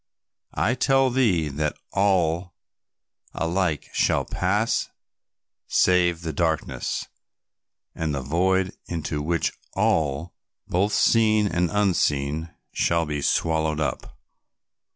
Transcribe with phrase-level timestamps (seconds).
[0.55, 2.55] I tell thee that all
[3.35, 4.89] alike shall pass
[5.67, 7.05] save the darkness
[7.93, 10.33] and the void into which all,
[10.67, 14.17] both seen and unseen shall be swallowed up.